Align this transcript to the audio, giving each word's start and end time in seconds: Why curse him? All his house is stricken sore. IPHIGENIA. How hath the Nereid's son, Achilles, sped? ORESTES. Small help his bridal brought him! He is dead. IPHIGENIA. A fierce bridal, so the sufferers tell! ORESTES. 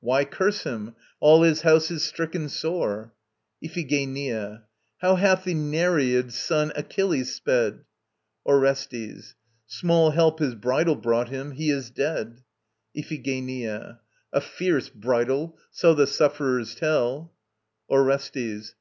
Why 0.00 0.24
curse 0.24 0.64
him? 0.64 0.96
All 1.20 1.42
his 1.44 1.60
house 1.60 1.92
is 1.92 2.02
stricken 2.02 2.48
sore. 2.48 3.12
IPHIGENIA. 3.62 4.64
How 4.98 5.14
hath 5.14 5.44
the 5.44 5.54
Nereid's 5.54 6.34
son, 6.36 6.72
Achilles, 6.74 7.32
sped? 7.32 7.84
ORESTES. 8.44 9.36
Small 9.68 10.10
help 10.10 10.40
his 10.40 10.56
bridal 10.56 10.96
brought 10.96 11.28
him! 11.28 11.52
He 11.52 11.70
is 11.70 11.90
dead. 11.90 12.42
IPHIGENIA. 12.96 14.00
A 14.32 14.40
fierce 14.40 14.88
bridal, 14.88 15.56
so 15.70 15.94
the 15.94 16.08
sufferers 16.08 16.74
tell! 16.74 17.32
ORESTES. 17.88 18.74